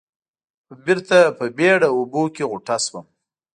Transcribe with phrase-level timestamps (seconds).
[0.85, 3.05] بېرته په بېړه اوبو کې غوټه شوم.